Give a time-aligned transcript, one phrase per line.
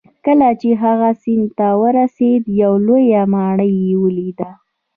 [0.25, 4.49] کله چې هغه سیند ته ورسید یوه لویه ماڼۍ یې ولیده.